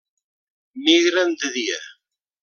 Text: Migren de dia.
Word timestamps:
Migren 0.87 1.37
de 1.43 1.51
dia. 1.57 1.77